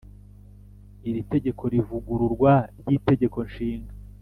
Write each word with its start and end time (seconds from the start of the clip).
Iri 1.09 1.21
tegeko 1.31 1.63
rivugururwa 1.73 2.53
ry’Itegeko 2.79 3.37
Nshinga 3.47 3.93